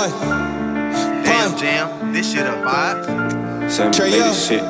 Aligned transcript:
Pun. 0.00 0.10
Damn, 1.24 1.58
jam, 1.58 2.12
this 2.12 2.32
shit 2.32 2.46
a 2.46 2.56
vibe. 2.64 3.70
Sam 3.70 3.92
Trey 3.92 4.08
play 4.08 4.18
Young. 4.18 4.32
shit. 4.32 4.62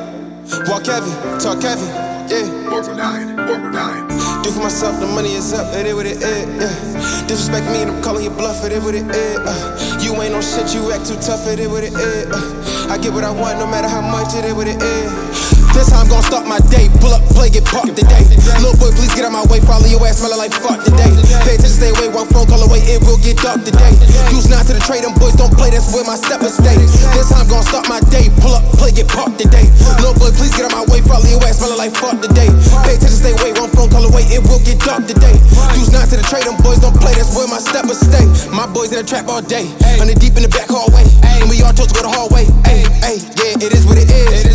Walk 0.66 0.86
heavy, 0.86 1.14
talk 1.38 1.62
heavy, 1.62 1.86
yeah. 2.26 2.74
Orbital 2.74 2.96
9, 2.96 3.38
Orbital 3.38 3.70
9. 3.70 4.42
Do 4.42 4.50
for 4.50 4.58
myself, 4.58 4.98
the 4.98 5.06
money 5.06 5.34
is 5.34 5.52
up, 5.52 5.72
it 5.76 5.86
is 5.86 5.94
what 5.94 6.06
it 6.06 6.18
is, 6.18 6.46
yeah. 6.58 7.26
Disrespect 7.28 7.64
me 7.70 7.82
and 7.82 7.92
I'm 7.92 8.02
calling 8.02 8.24
you 8.24 8.30
bluff, 8.30 8.64
it 8.64 8.72
is 8.72 8.82
what 8.82 8.96
it 8.96 9.06
is. 9.06 9.38
Uh. 9.38 10.00
You 10.02 10.20
ain't 10.20 10.32
no 10.34 10.40
shit, 10.40 10.74
you 10.74 10.90
act 10.90 11.06
too 11.06 11.14
tough, 11.22 11.46
it 11.46 11.60
is 11.60 11.68
what 11.68 11.84
it 11.84 11.94
is. 11.94 12.26
Uh. 12.26 12.90
I 12.90 12.98
get 12.98 13.12
what 13.12 13.22
I 13.22 13.30
want, 13.30 13.60
no 13.60 13.66
matter 13.70 13.88
how 13.88 14.02
much, 14.02 14.34
it 14.34 14.44
is 14.44 14.54
what 14.54 14.66
it 14.66 14.82
is. 14.82 15.10
This 15.78 15.92
how 15.92 16.02
I'm 16.02 16.08
gonna 16.08 16.26
start 16.26 16.46
my 16.48 16.58
day. 16.74 16.90
Pull 16.98 17.14
up, 17.14 17.22
play, 17.30 17.50
get 17.50 17.64
parked 17.64 17.94
today. 17.94 18.26
Boy, 18.90 19.06
please 19.06 19.14
get 19.14 19.22
out 19.22 19.30
my 19.30 19.46
way. 19.46 19.62
Follow 19.62 19.86
your 19.86 20.02
ass, 20.02 20.18
smelling 20.18 20.38
like 20.42 20.50
fuck 20.50 20.82
today. 20.82 21.14
Pay 21.46 21.54
attention, 21.54 21.78
stay 21.78 21.90
away. 21.94 22.10
One 22.10 22.26
phone 22.26 22.50
call 22.50 22.58
away, 22.58 22.82
it 22.90 22.98
will 23.06 23.22
get 23.22 23.38
dark 23.38 23.62
today. 23.62 23.94
Use 24.34 24.50
not 24.50 24.66
to 24.66 24.74
the 24.74 24.82
trade, 24.82 25.06
them 25.06 25.14
boys 25.14 25.38
don't 25.38 25.54
play. 25.54 25.70
That's 25.70 25.94
where 25.94 26.02
my 26.02 26.18
step 26.18 26.42
is 26.42 26.58
stay. 26.58 26.74
This 26.74 27.30
time 27.30 27.46
I'm 27.46 27.48
gonna 27.48 27.62
start 27.70 27.86
my 27.86 28.02
day. 28.10 28.26
Pull 28.42 28.50
up, 28.50 28.66
play, 28.74 28.90
get 28.90 29.06
parked 29.06 29.38
today. 29.38 29.70
Little 30.02 30.18
boy, 30.18 30.34
please 30.34 30.50
get 30.58 30.66
out 30.66 30.74
my 30.74 30.82
way. 30.90 30.98
Follow 31.06 31.22
your 31.30 31.38
ass, 31.46 31.62
smelling 31.62 31.78
like 31.78 31.94
fuck 31.94 32.18
today. 32.18 32.50
Pay 32.82 32.98
attention, 32.98 33.14
stay 33.14 33.34
away. 33.38 33.54
One 33.54 33.70
phone 33.70 33.94
call 33.94 34.02
away, 34.02 34.26
it 34.26 34.42
will 34.42 34.62
get 34.66 34.82
dark 34.82 35.06
today. 35.06 35.38
Use 35.78 35.94
not 35.94 36.10
to 36.10 36.18
the 36.18 36.26
trade, 36.26 36.50
them 36.50 36.58
boys 36.58 36.82
don't 36.82 36.96
play. 36.98 37.14
That's 37.14 37.30
where 37.30 37.46
my 37.46 37.62
step 37.62 37.86
is 37.86 38.02
stay. 38.02 38.26
My 38.50 38.66
boys 38.66 38.90
in 38.90 38.98
the 38.98 39.06
trap 39.06 39.30
all 39.30 39.44
day. 39.44 39.70
Under 40.02 40.18
deep 40.18 40.34
in 40.34 40.42
the 40.42 40.50
back 40.50 40.66
hallway. 40.66 41.06
And 41.38 41.46
we 41.46 41.62
all 41.62 41.70
told 41.70 41.94
to 41.94 41.94
go 41.94 42.02
the 42.02 42.10
hallway. 42.10 42.50
Hey, 42.66 42.82
hey, 43.06 43.16
yeah, 43.38 43.54
it 43.62 43.70
is 43.70 43.86
what 43.86 44.02
it 44.02 44.10
is. 44.10 44.49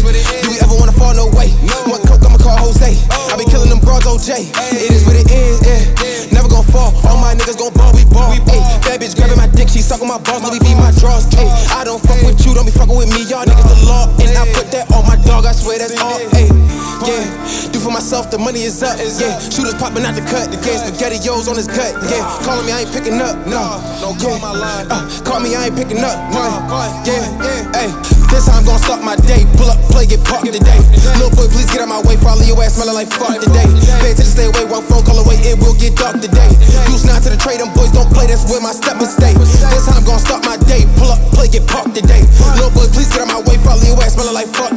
Them. 4.26 4.42
It 4.74 4.90
is 4.90 5.06
what 5.06 5.16
it 5.16 5.30
is, 5.30 5.62
yeah. 5.62 6.34
Never 6.34 6.50
gon' 6.50 6.66
fall. 6.66 6.94
All 7.06 7.18
my 7.22 7.38
niggas 7.38 7.58
gon' 7.58 7.74
ball, 7.74 7.94
we 7.94 8.06
ball. 8.10 8.34
Ayy, 8.34 8.62
bad 8.82 9.02
bitch 9.02 9.16
grabbing 9.16 9.38
my 9.38 9.48
dick, 9.48 9.70
she 9.70 9.82
sucking 9.82 10.08
my 10.08 10.18
balls, 10.18 10.42
let 10.42 10.54
me 10.54 10.60
feed 10.60 10.78
my 10.78 10.90
draws. 10.98 11.30
Ayy, 11.38 11.50
I 11.72 11.84
don't 11.86 12.02
fuck 12.02 12.18
with 12.26 12.42
you, 12.46 12.54
don't 12.54 12.66
be 12.66 12.74
fucking 12.74 12.96
with 12.96 13.10
me, 13.14 13.22
y'all 13.30 13.46
niggas 13.46 13.70
the 13.70 13.78
law. 13.86 14.10
And 14.18 14.34
I 14.34 14.50
put 14.54 14.72
that 14.74 14.90
on 14.94 15.06
my 15.06 15.18
dog, 15.26 15.46
I 15.46 15.54
swear 15.54 15.78
that's 15.78 15.94
all. 16.02 16.18
Ayy, 16.34 16.50
yeah. 17.06 17.70
Do 17.70 17.78
for 17.80 17.92
myself, 17.92 18.32
the 18.32 18.40
money 18.40 18.64
is 18.66 18.82
up. 18.82 18.98
Yeah, 18.98 19.38
shooters 19.38 19.76
popping 19.78 20.06
out 20.06 20.16
the 20.18 20.26
cut. 20.26 20.50
The 20.50 20.58
game 20.58 20.80
spaghetti 20.82 21.22
yo's 21.22 21.48
on 21.48 21.56
his 21.56 21.68
gut. 21.68 21.94
Yeah, 22.10 22.26
calling 22.42 22.66
me, 22.66 22.72
I 22.74 22.88
ain't 22.88 22.92
picking 22.92 23.22
up. 23.22 23.36
No, 23.46 23.78
no, 24.02 24.16
call 24.18 24.40
my 24.42 24.52
line. 24.52 24.88
Uh, 24.90 25.06
call 25.22 25.40
me, 25.40 25.54
I 25.54 25.70
ain't 25.70 25.78
picking 25.78 26.02
up. 26.02 26.18
No, 26.34 26.42
yeah, 27.06 27.22
yeah. 27.46 27.78
Ayy, 27.78 27.92
this 28.32 28.48
how 28.50 28.58
I'm 28.58 28.66
gonna 28.66 28.80
start 28.82 29.04
my 29.04 29.16
day. 29.28 29.46
Pull 29.60 29.70
up, 29.70 29.78
play, 29.94 30.08
get 30.08 30.24
parked 30.26 30.50
today. 30.50 30.82
Get 31.76 31.84
out 31.84 31.92
my 31.92 32.00
way. 32.08 32.16
Follow 32.24 32.40
your 32.48 32.56
ass, 32.64 32.80
smelling 32.80 32.96
like 32.96 33.12
fuck 33.12 33.36
today. 33.36 33.68
Pay 34.00 34.16
attention, 34.16 34.32
stay 34.32 34.48
away. 34.48 34.64
One 34.64 34.80
phone 34.88 35.04
call 35.04 35.20
away, 35.20 35.36
it 35.44 35.60
will 35.60 35.76
get 35.76 36.00
dark 36.00 36.24
today. 36.24 36.48
Use 36.88 37.04
not 37.04 37.20
to 37.28 37.30
the 37.30 37.36
trade, 37.36 37.60
them 37.60 37.68
boys 37.76 37.92
don't 37.92 38.08
play. 38.16 38.32
That's 38.32 38.48
where 38.48 38.64
my 38.64 38.72
steppers 38.72 39.12
stay. 39.12 39.36
This 39.36 39.60
time 39.84 40.00
I'm 40.00 40.08
gonna 40.08 40.24
start 40.24 40.48
my 40.48 40.56
day. 40.72 40.88
Pull 40.96 41.12
up, 41.12 41.20
play, 41.36 41.52
get 41.52 41.68
parked 41.68 41.92
today. 41.92 42.24
Little 42.56 42.72
boy, 42.72 42.88
please 42.96 43.12
get 43.12 43.28
out 43.28 43.28
my 43.28 43.44
way. 43.44 43.60
Follow 43.60 43.84
your 43.84 44.00
ass, 44.00 44.16
smelling 44.16 44.32
like 44.32 44.48
fuck 44.56 44.72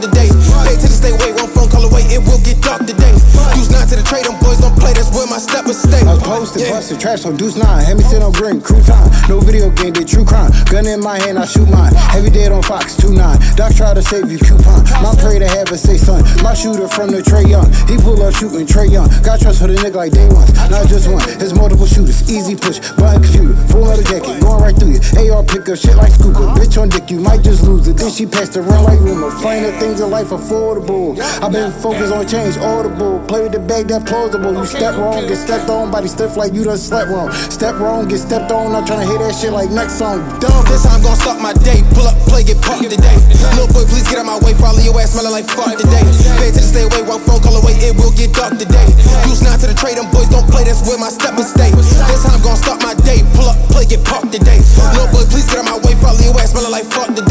stay. 6.46 6.68
I 6.68 6.78
was 6.78 6.88
posted, 6.88 6.98
busted, 6.98 7.00
traps 7.00 7.24
on 7.26 7.36
Deuce 7.36 7.56
9. 7.56 7.84
Had 7.84 7.96
me 7.96 8.04
sit 8.04 8.22
on 8.22 8.32
green, 8.32 8.60
crew 8.60 8.80
time. 8.82 9.10
No 9.28 9.40
video 9.40 9.70
game, 9.70 9.92
did 9.92 10.06
true 10.06 10.24
crime. 10.24 10.50
Gun 10.70 10.86
in 10.86 11.00
my 11.00 11.18
hand, 11.18 11.38
I 11.38 11.46
shoot 11.46 11.68
mine. 11.68 11.94
Heavy 11.94 12.30
dead 12.30 12.52
on 12.52 12.62
Fox 12.62 12.96
2 12.96 13.14
9. 13.14 13.56
Doc 13.56 13.74
try 13.74 13.94
to 13.94 14.02
save 14.02 14.30
you, 14.30 14.38
coupon. 14.38 14.84
My 15.02 15.14
pray 15.18 15.38
to 15.38 15.48
have 15.48 15.68
it 15.72 15.78
say 15.78 15.96
son. 15.96 16.22
My 16.42 16.54
shooter 16.54 16.88
from 16.88 17.10
the 17.10 17.22
Trey 17.22 17.44
Young. 17.44 17.66
He 17.88 17.96
pull 17.96 18.20
up 18.22 18.34
shooting 18.34 18.66
Trey 18.66 18.86
Young. 18.86 19.08
Got 19.22 19.40
trust 19.40 19.60
for 19.60 19.68
the 19.68 19.74
nigga 19.74 19.96
like 19.96 20.12
day 20.12 20.28
one. 20.28 20.46
Not 20.70 20.86
just 20.88 21.10
one, 21.10 21.22
it's 21.40 21.52
multiple 21.54 21.86
shooters. 21.86 22.30
Easy 22.30 22.54
push, 22.54 22.78
button 22.94 23.22
computer. 23.22 23.54
Full 23.72 23.84
metal 23.84 24.04
jacket, 24.04 24.40
going 24.40 24.62
right 24.62 24.76
through 24.76 24.98
you. 24.98 25.32
AR 25.32 25.42
pick 25.42 25.68
up 25.68 25.78
shit 25.78 25.96
like 25.96 26.12
Scooper. 26.12 26.54
Bitch 26.54 26.80
on 26.80 26.88
dick, 26.88 27.10
you 27.10 27.20
might 27.20 27.42
just 27.42 27.62
lose 27.62 27.88
it. 27.88 27.96
Then 27.96 28.10
she 28.10 28.26
passed 28.26 28.54
the 28.54 28.60
around 28.60 28.84
like 28.84 29.00
rumor. 29.00 29.30
Finding 29.42 29.72
things 29.78 30.00
in 30.00 30.10
life 30.10 30.28
affordable. 30.28 31.18
i 31.42 31.48
been 31.48 31.72
focused 31.72 32.12
on 32.12 32.26
change, 32.26 32.56
audible. 32.58 33.20
Play 33.26 33.42
with 33.42 33.52
the 33.52 33.60
bag 33.60 33.88
that 33.88 34.06
plausible. 34.06 34.54
You 34.54 34.66
step 34.66 34.96
wrong, 34.96 35.26
get 35.26 35.36
stepped 35.36 35.68
on. 35.70 35.90
by 35.90 35.98
Body 35.98 36.08
stiff 36.28 36.36
like 36.36 36.52
you 36.52 36.64
done 36.64 36.76
slept 36.76 37.10
wrong. 37.10 37.32
Step 37.32 37.74
wrong, 37.80 38.08
get 38.08 38.18
stepped 38.18 38.52
on. 38.52 38.74
I'm 38.74 38.84
trying 38.84 39.00
to 39.00 39.08
hear 39.08 39.18
that 39.18 39.34
shit 39.34 39.52
like 39.52 39.70
next 39.70 39.98
song. 39.98 40.20
Dumb. 40.40 40.64
This 40.68 40.84
how 40.84 40.96
I'm 40.96 41.02
gonna 41.02 41.16
start 41.16 41.40
my 41.40 41.52
day. 41.64 41.80
Pull 41.96 42.04
up, 42.04 42.16
play, 42.28 42.44
get 42.44 42.60
parked 42.60 42.84
today. 42.84 43.16
Little 43.56 43.72
boy, 43.72 43.88
please 43.88 44.04
get 44.04 44.20
out 44.20 44.26
my 44.28 44.38
way. 44.44 44.52
Follow 44.54 44.80
your 44.80 44.92
ass, 45.00 45.16
smelling 45.16 45.32
like 45.32 45.48
fuck 45.48 45.72
today. 45.76 46.04
Pay 46.36 46.52
attention, 46.52 46.68
stay 46.68 46.84
away. 46.84 47.02
One 47.08 47.20
phone 47.24 47.40
call 47.40 47.56
away, 47.56 47.74
it 47.80 47.96
will 47.96 48.12
get 48.12 48.32
dark 48.36 48.58
today. 48.60 48.88
Use 49.24 49.40
not 49.40 49.60
to 49.64 49.66
the 49.66 49.76
trade, 49.76 49.96
them 49.96 50.10
boys 50.12 50.28
don't 50.28 50.46
play. 50.52 50.64
That's 50.64 50.84
where 50.84 51.00
my 51.00 51.08
steppers 51.08 51.48
stay. 51.48 51.72
This 51.72 52.24
how 52.24 52.36
I'm 52.36 52.42
gonna 52.44 52.60
start 52.60 52.82
my 52.84 52.94
day. 53.08 53.24
Pull 53.32 53.48
up, 53.48 53.56
play, 53.72 53.88
get 53.88 54.04
parked 54.04 54.32
today. 54.32 54.60
Little 54.92 55.08
boy, 55.08 55.24
please 55.32 55.48
get 55.48 55.64
out 55.64 55.66
my 55.66 55.78
way. 55.80 55.96
Follow 56.02 56.20
your 56.20 56.36
ass, 56.36 56.52
smelling 56.52 56.72
like 56.72 56.84
fuck 56.92 57.08
today. 57.16 57.27